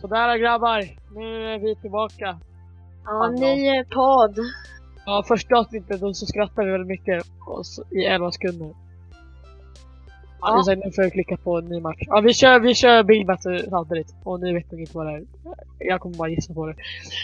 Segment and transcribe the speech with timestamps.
[0.00, 0.84] Sådär grabbar,
[1.14, 2.38] nu är vi tillbaka.
[3.04, 4.38] Ja, ny podd.
[5.06, 8.66] Ja, första avsnittet då så skrattade vi väldigt mycket och så, i 11 sekunder.
[10.40, 10.56] Ja.
[10.56, 10.62] Ja.
[10.64, 11.98] Sen nu får jag klicka på en ny match.
[12.00, 14.14] Ja, vi kör, vi kör Big Battle samtidigt.
[14.24, 15.24] Och ni vet nog inte vad det är.
[15.78, 16.74] Jag kommer bara gissa på det.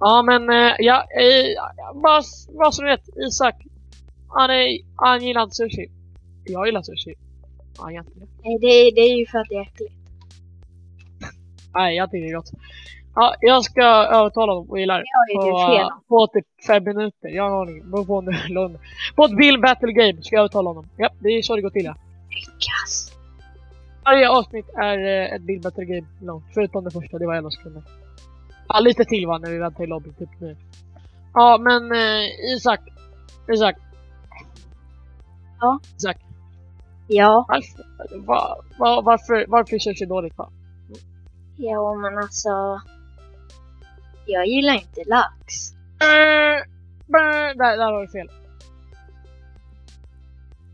[0.00, 2.22] Ja, men eh, ja, eh, bara,
[2.58, 3.54] bara så ni vet, Isak.
[4.28, 5.86] Han, är, han gillar inte sushi.
[6.44, 7.14] Jag gillar sushi.
[7.78, 8.26] Ja, jag inte det.
[8.42, 9.97] Nej, det, det är ju för att det är äckligt.
[11.78, 12.50] Nej, jag tycker det är gott.
[13.14, 13.84] Ja, jag ska
[14.18, 15.04] övertala dem och gilla det.
[15.34, 17.28] På, på typ fem minuter.
[17.28, 17.90] Jag har en aning.
[17.90, 18.78] Beror på, en lugn.
[19.16, 20.86] på ett Bill Battle Game ska jag övertala honom.
[20.96, 21.94] Ja, det är så det går till ja.
[22.30, 23.12] Lyckas.
[24.04, 26.44] Varje avsnitt är eh, ett Bill Battle Game långt.
[26.54, 27.82] Förutom det första, det var 11 sekunder.
[28.68, 30.56] Ja, lite till va, när vi väntar i lobbyn typ nu.
[31.34, 32.80] Ja, men eh, Isak.
[33.54, 33.76] Isak.
[35.60, 35.80] Ja.
[35.96, 36.16] Isak.
[37.08, 40.50] Ja, Varför, va, va, varför, varför känns det dåligt va?
[41.58, 42.80] Ja men alltså.
[44.26, 45.70] Jag gillar inte lax.
[47.06, 47.18] Bä,
[47.54, 48.30] där, där har du fel.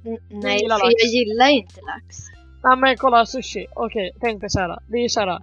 [0.07, 0.95] N- nej, gillar för lax.
[1.05, 2.17] jag gillar inte lax.
[2.65, 4.79] Nej men kolla sushi, okej tänk dig såhär.
[4.89, 5.41] Det är såhär.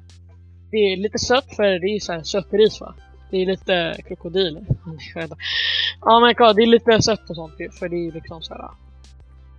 [0.71, 2.93] Det är lite sött för det är såhär sött ris va?
[3.31, 4.65] Det är lite krokodil.
[6.01, 8.41] Ja men kolla det är lite sött och sånt ju, för det är ju liksom
[8.41, 8.69] såhär.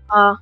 [0.09, 0.39] Ja,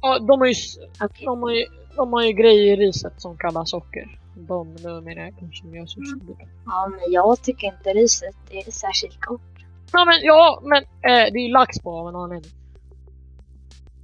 [0.00, 0.54] Ja, de har ju,
[1.00, 1.24] okej.
[1.24, 4.18] de har ju, de har ju grejer i riset som kallas socker.
[4.36, 6.36] Nu menar jag som gör sushi.
[6.66, 9.40] Ja, men jag tycker inte riset är särskilt gott.
[9.92, 12.50] Ja men ja men eh, det är ju lax på av en anledning.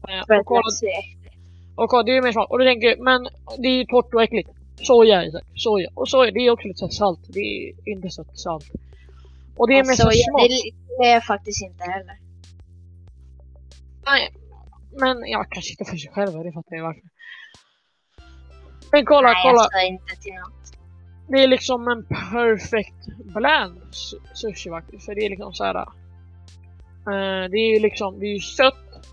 [0.09, 1.37] Eh, För och att kolla, lax är äckligt.
[1.77, 2.51] Och det är ju mer smak.
[2.51, 4.51] Och du tänker, men det är ju torrt och äckligt.
[4.77, 5.89] Soja Isak, soja.
[5.95, 7.21] Och soja, det är också lite så salt.
[7.29, 8.65] Det är inte sött salt.
[9.57, 10.43] Och det är mer så jag, smak.
[10.49, 12.19] det, det är jag faktiskt inte heller.
[14.07, 14.35] Nej,
[15.01, 17.03] men jag kanske inte för sig själv, det fattar jag varför.
[18.93, 19.61] Men kolla, nej, kolla.
[19.63, 20.73] alltså inte till något.
[21.29, 22.95] Det är liksom en perfect
[23.91, 25.05] su- sushi faktiskt.
[25.07, 25.75] För det är liksom så här.
[25.77, 25.85] eh,
[27.51, 29.07] det är ju liksom, det är ju sött,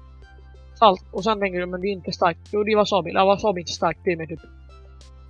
[0.75, 2.39] salt och sen tänker du men det är inte starkt.
[2.51, 3.11] Jo det är wasabi.
[3.13, 4.39] Ja, wasabi är inte starkt, det är mer typ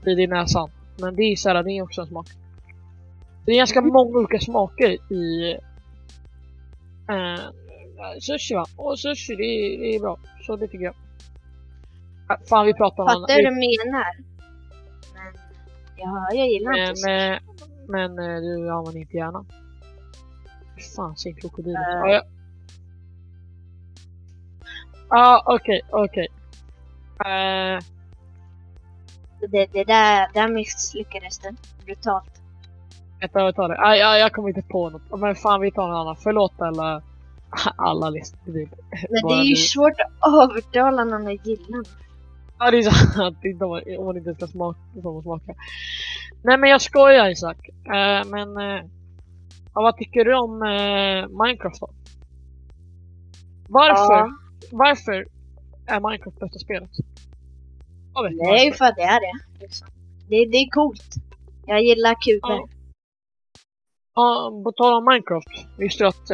[0.04, 0.70] det är i näsan.
[1.02, 2.28] Men det är så här, det är också en smak.
[3.46, 3.94] Det är ganska Mm.
[3.94, 5.52] många olika smaker i
[7.10, 7.42] eh,
[8.20, 8.66] sushi va.
[8.78, 10.18] Och sushi det är, det är bra.
[10.46, 10.96] Så det tycker jag.
[12.28, 14.29] Ah, Fan vi pratar om Fattar du vad du menar?
[16.06, 17.10] Men ja, jag gillar Men, inte så.
[17.10, 17.38] eh,
[17.88, 19.46] men eh, du använder inte hjärnan.
[20.96, 21.76] Fan, sin krokodil.
[21.76, 21.82] Eh.
[21.82, 22.22] Ja, ja.
[25.10, 26.28] Ja, okej, okej.
[27.26, 27.80] Eh,
[29.50, 31.56] Det, det där, där misslyckades det
[31.86, 32.42] brutalt.
[33.20, 33.78] Vänta, jag tar det.
[33.80, 35.20] Ah, ja, jag kommer inte på något.
[35.20, 36.16] Men fan, vi tar någon annan.
[36.16, 37.02] Förlåt alla,
[37.76, 38.40] alla listor.
[39.10, 41.84] Men det är ju du- svårt att övertala någon att gilla.
[42.60, 43.42] Ja, det är.
[43.42, 44.80] Det är inte om om man inte ska smaka.
[45.02, 45.56] Som att smaka.
[46.44, 47.68] Nej, men jag skojar Isak.
[47.70, 48.86] Eh, men eh,
[49.74, 51.90] ja, vad tycker du om eh, Minecraft då?
[53.70, 54.14] Varför?
[54.14, 54.32] Ja,
[54.72, 55.26] Varför
[55.88, 56.90] är Minecraft bästa spelet?
[56.98, 58.78] Ju varför.
[58.78, 59.60] för att det är det.
[59.60, 59.88] Liksom.
[60.30, 61.16] Det, det är coolt.
[61.66, 62.40] Jag gillar kuber.
[62.42, 62.68] Ja.
[64.16, 65.78] Ja, på tal om Minecraft.
[65.78, 66.32] Visste du att...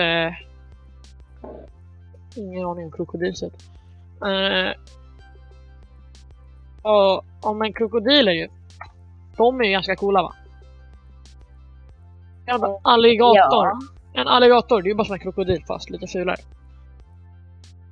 [2.37, 3.53] Ingen aning om krokodilset.
[6.85, 8.47] Eh, och, om en krokodil är ju...
[9.37, 10.33] De är ju ganska coola va?
[12.45, 13.65] En alligator.
[13.65, 13.79] Ja.
[14.13, 16.37] En alligator, det är ju bara som en krokodil fast lite fulare.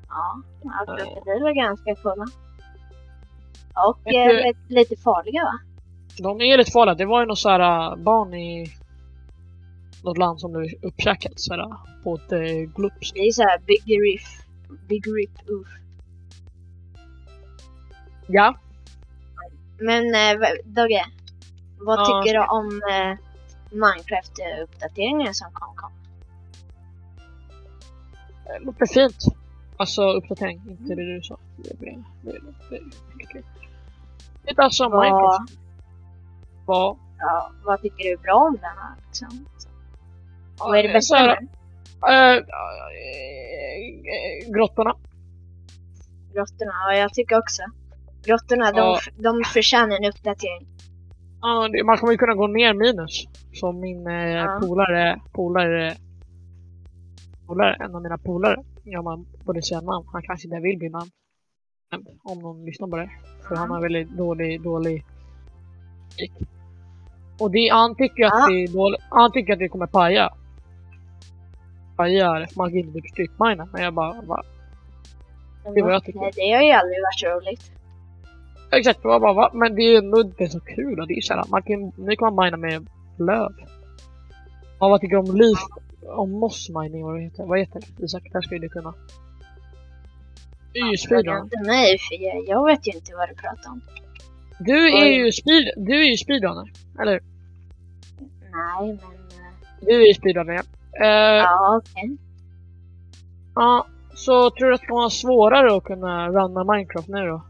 [0.09, 2.25] Ja, ja krokodiler är ganska coola.
[3.87, 5.59] Och eh, du- lite, farliga va?
[6.19, 6.95] De är lite farliga.
[6.95, 8.67] Det var ju något så här äh, barn i
[10.03, 11.73] något land som blev uppkäkat så här,
[12.03, 12.39] på ett eh,
[12.75, 13.13] glupsk.
[13.13, 14.45] Det är såhär big riff.
[14.87, 15.67] Big rip, uff.
[18.27, 18.55] Ja.
[19.85, 21.05] Men eh, Dogge,
[21.79, 22.05] vad Ja.
[22.05, 23.17] tycker du om eh,
[23.77, 25.75] Minecraft-uppdateringen som kom?
[25.75, 25.91] kom?
[28.45, 29.17] Det låter fint.
[29.77, 31.37] Alltså uppdatering, inte det du sa.
[34.43, 35.51] Det är alltså Minecraft.
[36.65, 36.97] Vad?
[37.19, 38.95] ja, vad tycker du är bra om den här?
[39.07, 39.45] Liksom?
[40.59, 41.49] Vad är det Ja, bästa med den?
[42.13, 42.43] eh, eh,
[44.53, 44.95] grottorna.
[46.33, 46.71] Grottorna?
[46.87, 47.63] Ja, jag tycker också.
[48.25, 48.99] Grottorna, Ja.
[49.17, 50.67] de, de förtjänar en uppdatering.
[51.41, 53.23] Ja, man kommer ju kunna gå ner minus.
[53.53, 54.59] Som min eh, Ja.
[54.61, 55.95] polare, polare,
[57.47, 58.57] polare, en av mina polare.
[58.83, 60.07] Ja, man borde säga namn.
[60.13, 61.09] Han kanske inte vill bli namn.
[62.23, 63.09] Om någon lyssnar på det.
[63.47, 65.05] För han har väldigt dålig, dålig.
[67.39, 68.47] Och det, han tycker att Ja.
[68.47, 69.01] det är dåligt.
[69.09, 70.33] Han tycker att det kommer paja.
[71.97, 73.69] Pajar magin typ strypminen.
[73.73, 74.13] Men jag bara?
[75.63, 75.91] Men Det är vad va?
[75.93, 76.19] jag tycker.
[76.19, 77.71] Nej, det har ju aldrig varit roligt.
[78.77, 79.49] Exakt, jag bara, va?
[79.53, 80.99] Men det är ändå inte så kul.
[80.99, 82.87] och Det är såhär, man kan, nu kan man mina med
[83.19, 83.51] löv.
[84.79, 85.59] Ja, vad tycker du om leaf,
[86.17, 87.45] om moss mining, vad heter?
[87.45, 88.03] Vad heter det?
[88.05, 88.93] Isak, där skulle du kunna.
[90.73, 91.43] Du är ju speedrun.
[91.43, 93.81] inte mig för jag, jag vet ju inte vad du pratar om.
[94.59, 95.15] Du är Oj.
[95.17, 96.71] ju speed, du är ju speedrunner.
[97.01, 97.21] Eller hur?
[98.51, 98.95] Nej men...
[98.95, 100.61] eh, Du är ju speedrunner, ja.
[101.05, 102.17] Eh, Ja okej.
[103.55, 103.85] Ja,
[104.15, 107.41] så tror du att det kan vara svårare att kunna runna Minecraft nu då?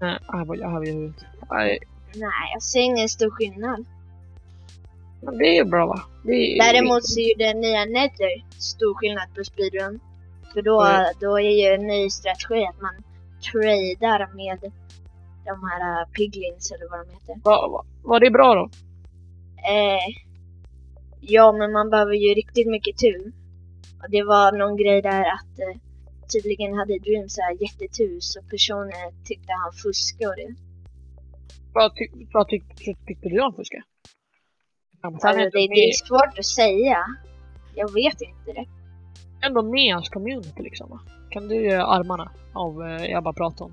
[0.00, 1.24] Nej, här var jag här var jag huvudet.
[1.50, 1.78] Nej,
[2.14, 3.84] Nej jag ser ingen stor skillnad.
[5.22, 6.02] men det är ju bra va?
[6.24, 10.00] Det är, Däremot så är ju den nya Nether stor skillnad på speedrun.
[10.52, 11.04] För då, Mm.
[11.20, 12.94] då är ju en ny strategi att man
[13.52, 14.72] tradar med
[15.44, 17.34] de här uh, piglins eller vad de heter.
[17.44, 18.70] Va, va, var det bra då?
[19.68, 20.14] Eh,
[21.20, 23.32] ja, men man behöver ju riktigt mycket tur.
[24.02, 25.80] Och det var någon grej där att eh,
[26.32, 30.54] tydligen hade Dream så här jättetur så personen tyckte han fuskade.
[31.72, 33.82] Vad, tyck, vad tyck, tyck, tyckte du om fuska?
[35.02, 36.98] Ja, men sen Alltså, det, det, är svårt att säga.
[37.74, 38.66] Jag vet inte det.
[39.46, 41.00] ändå med hans community liksom va?
[41.30, 43.72] Kan du göra armarna av eh, pratar om?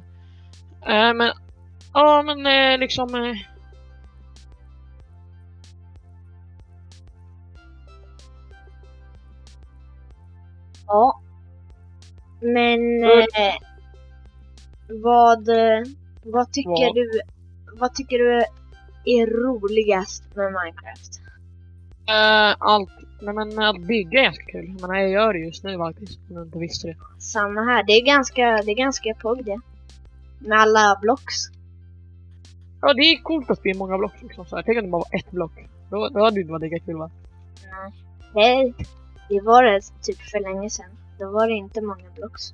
[0.88, 1.32] Eh, men,
[1.94, 3.16] ja men eh, liksom...
[3.16, 3.36] Eh,
[10.88, 11.23] Ja.
[12.44, 13.56] Men eh,
[15.04, 15.84] vad, eh,
[16.24, 16.96] vad tycker Vad?
[16.96, 17.22] du
[17.80, 18.38] vad tycker du
[19.06, 21.20] är roligast med Minecraft?
[22.08, 22.90] eh, allt,
[23.22, 24.76] nej men att bygga är ganska kul.
[24.82, 26.96] Men jag gör det just nu faktiskt, om du inte visste det.
[27.20, 29.60] Samma här, det är ganska, det är ganska pogg det.
[30.40, 31.36] Med alla blocks.
[32.82, 34.46] Ja, det är coolt att bli många block liksom.
[34.46, 35.52] Så jag tänker att det bara var ett block.
[35.90, 37.12] Då, då hade det inte varit lika kul va?
[38.36, 38.86] Nej, det,
[39.30, 40.98] det var det typ för länge sedan.
[41.24, 42.54] Då var det inte många blocks.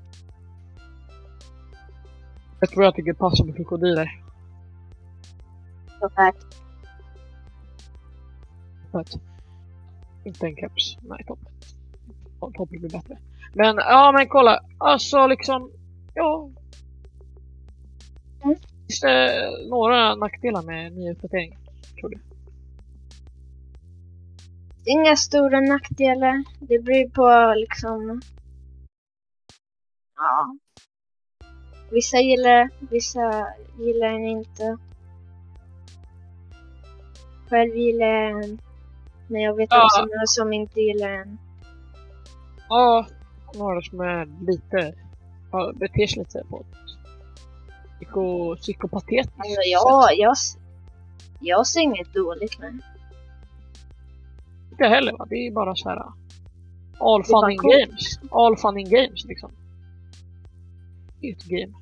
[2.59, 4.23] Jag tror jag tycker passar med krokodiler.
[8.91, 9.19] För att,
[10.23, 10.97] inte en keps.
[11.01, 11.39] Nej, topp.
[12.53, 13.17] Topp blir bättre.
[13.53, 14.59] Men ja, men kolla.
[14.77, 15.71] Alltså liksom,
[16.13, 16.49] ja.
[18.43, 18.55] Mm.
[18.87, 21.15] Finns det några nackdelar med nya?
[21.15, 22.19] Tror du?
[24.89, 26.43] inga stora nackdelar.
[26.59, 28.21] Det beror på liksom...
[30.19, 30.55] Ja.
[31.91, 33.47] Vissa gillar det, vissa
[33.79, 34.77] gillar den inte.
[37.49, 38.59] Själv gillar jag den.
[39.27, 39.85] Men jag vet Ja.
[39.85, 41.37] också några som inte gillar den.
[42.69, 43.05] Ja,
[43.55, 44.93] några som är lite,
[45.75, 46.65] beter sig lite på
[47.97, 50.35] psyko, psykopatetiskt Alltså jag, jag,
[51.39, 52.81] jag ser inget dåligt med den.
[54.71, 55.25] Inte heller va?
[55.29, 56.03] Det är bara så här.
[56.99, 57.75] All Det fun in coolt.
[57.87, 58.19] games.
[58.31, 59.51] All fun in games liksom.
[61.21, 61.73] Är ett game.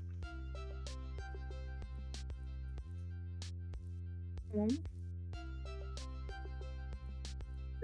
[4.53, 4.69] Mm.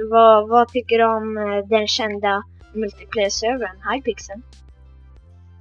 [0.09, 4.41] Vad, vad tycker du om eh, den kända multiplayer-servern Hypixel?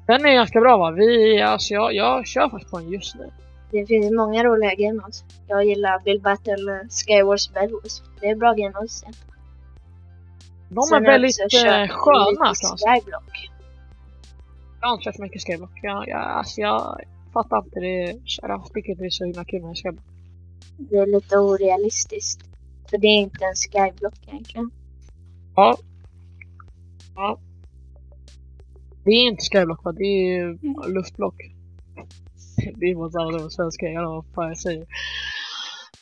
[0.07, 0.91] Den är ganska bra va?
[0.91, 3.31] Vi, alltså jag, jag kör faktiskt på den just nu.
[3.71, 5.25] Det finns många roliga game modes.
[5.49, 8.03] Jag gillar Build Battle, Skywars, Bedwars.
[8.21, 9.05] Det är bra game modes.
[10.69, 12.95] De är Sen har jag väldigt också kört sköna lite man säga.
[12.95, 13.52] Skyblock.
[14.83, 15.71] Jag har inte kört så mycket skyblock.
[15.83, 17.01] Jag, jag, alltså jag
[17.33, 18.21] fattar inte det.
[18.43, 20.05] Jag tycker inte det är så himla kul med skyblock.
[20.77, 22.41] Det är lite orealistiskt.
[22.91, 24.71] För det är inte en Skyblock egentligen.
[25.57, 25.77] Ja.
[27.15, 27.39] Ja.
[29.05, 29.93] Det är inte skyblock va?
[29.93, 31.35] Det är ju luftblock.
[32.75, 34.87] Det är mot alla de svenska, jag vet vad jag säger.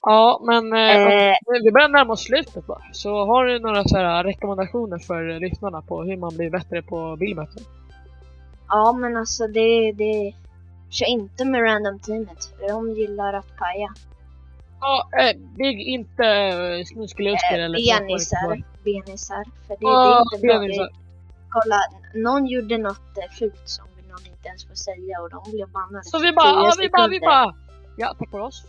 [0.02, 2.83] Ja, men eh, Eh, vi börjar närma oss slutet va?
[2.93, 7.16] Så har du några så här rekommendationer för lyssnarna på hur man blir bättre på
[7.16, 7.62] bildböter?
[8.71, 10.35] Ja men alltså det, det...
[10.91, 12.45] Kör inte med random teamet.
[12.45, 13.89] För de gillar att paja.
[14.81, 18.62] Ja, eh, bygg inte eh, snuskeliusker Eh, eller benisar.
[18.85, 19.45] Benisar.
[19.67, 20.59] För det, Ja, det är inte bra.
[20.59, 20.85] benisar.
[20.85, 20.91] Det,
[21.50, 21.77] kolla,
[22.15, 26.05] någon gjorde något eh, fult som någon inte ens får säga och de blev bannade.
[26.05, 27.55] Så vi bara, 10 ja, vi bara, vi bara.
[27.97, 28.65] Ja, tack för oss.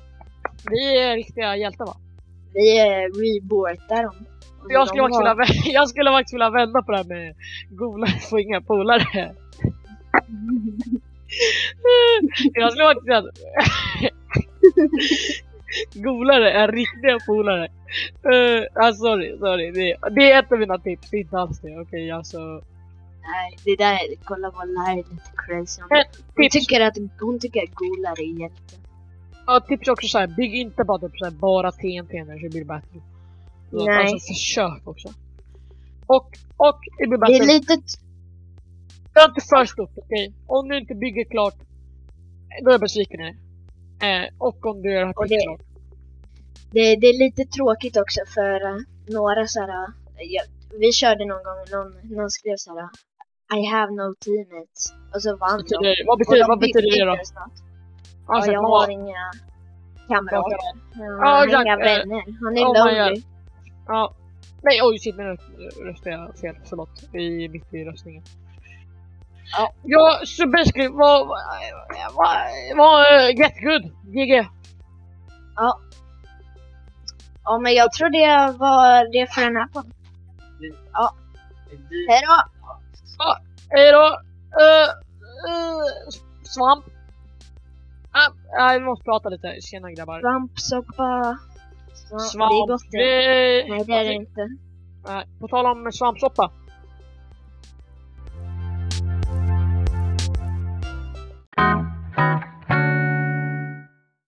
[0.71, 1.95] Vi är riktiga hjältar va?
[2.53, 2.85] Vi eh,
[3.23, 4.25] rebortar dem.
[4.69, 7.35] Jag de skulle, faktiskt var- vilja, jag skulle faktiskt vilja vända på det här med
[7.69, 9.35] golare får inga polare.
[12.53, 13.25] faktiskt säga att
[15.93, 17.67] golare är riktiga polare.
[18.25, 19.71] Uh, ah, sorry, sorry.
[19.71, 21.79] Det, det är ett av mina tips, det är inte alls det.
[21.79, 22.39] Okej, alltså.
[23.21, 25.81] Nej, det där, kolla vad Larry är lite crazy.
[25.81, 26.03] Hon, Men,
[26.35, 28.75] hon, tips, tycker att, hon tycker att Golar är hjälte.
[29.45, 33.01] ja, tips också såhär, bygg inte bara typ såhär, bara TNT när det blir battle.
[33.71, 33.97] Så, Nej.
[33.97, 35.07] Alltså försök också.
[36.07, 36.27] Och,
[36.57, 37.77] och i Det är lite...
[39.15, 40.33] Gör inte för stort, okej?
[40.47, 41.55] Om du inte bygger klart,
[42.63, 43.29] då är jag besviken i.
[44.07, 45.61] Eh, och om du gör det det- klart.
[46.71, 48.77] Det, det är lite tråkigt också för eh,
[49.07, 49.69] några såhär,
[50.17, 50.41] ja,
[50.79, 52.89] vi körde någon gång, någon, någon skrev såhär
[53.57, 54.93] I have no teammates.
[55.13, 55.63] Och så vann de.
[55.63, 57.25] Betyder, vad Och betyder, de vad betyder det då?
[57.25, 57.51] snart.
[58.27, 59.23] Ja, jag man har inga
[60.07, 60.57] kamrater.
[60.95, 62.23] Ja, Jag har inga eh, vänner.
[62.43, 63.21] Han är oh lonely.
[63.87, 64.15] Ja.
[64.63, 65.23] Nej, oj shit, nu
[65.85, 66.55] röstade jag fel.
[66.69, 67.15] Förlåt.
[67.15, 68.23] I, mitt i röstningen.
[69.51, 69.73] Ja.
[69.83, 71.25] Ja, så basically var...
[71.25, 72.15] Var...
[72.15, 72.77] Var...
[72.77, 73.83] var uh, get good.
[74.13, 74.49] GG.
[77.43, 79.93] Ja, men jag tror det var det för den här podden.
[80.93, 81.15] Ja,
[82.09, 82.51] hejdå!
[83.69, 84.05] Hej då.
[84.61, 84.87] Uh,
[85.49, 85.85] uh,
[86.43, 86.85] svamp.
[88.11, 88.29] Ah,
[88.59, 89.61] ah, vi måste prata lite.
[89.61, 90.19] Tjena grabbar.
[90.19, 91.37] Svampsoppa.
[92.31, 92.51] Svamp.
[92.51, 93.69] Det är gott det.
[93.69, 94.49] Nej, det är det inte.
[95.39, 96.51] På tal om svampsoppa.